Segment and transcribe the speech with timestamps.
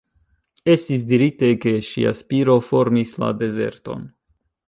[0.75, 4.09] Estis dirite ke ŝia spiro formis la dezerton.